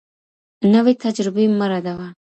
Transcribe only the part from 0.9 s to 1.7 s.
تجربې مه